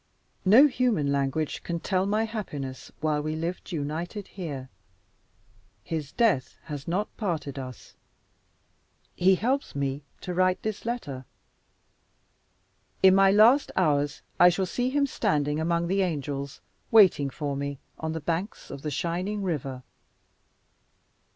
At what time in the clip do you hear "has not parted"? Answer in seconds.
6.63-7.59